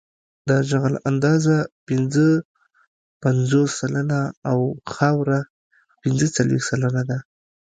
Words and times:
د 0.49 0.51
جغل 0.69 0.95
اندازه 1.09 1.55
پنځه 1.87 2.25
پنځوس 3.23 3.69
سلنه 3.79 4.21
او 4.49 4.59
خاوره 4.93 5.39
پنځه 6.03 6.25
څلویښت 6.35 6.67
سلنه 6.71 7.01
ده 7.09 7.17